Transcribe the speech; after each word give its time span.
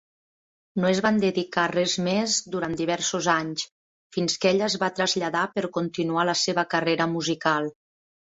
No 0.83 0.87
es 0.91 0.99
van 1.05 1.17
dedicar 1.23 1.61
a 1.65 1.69
res 1.73 1.93
més 2.07 2.37
durant 2.55 2.73
diversos 2.79 3.27
anys, 3.35 3.67
fins 4.17 4.39
que 4.45 4.51
ella 4.53 4.69
es 4.73 4.79
va 4.85 4.91
traslladar 5.01 5.43
per 5.59 5.65
continuar 5.77 6.27
la 6.31 6.35
seva 6.45 6.67
carrera 6.75 7.07
musical. 7.13 7.71